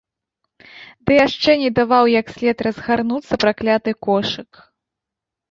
[1.09, 4.51] Ды яшчэ не даваў як след разгарнуцца пракляты кошык.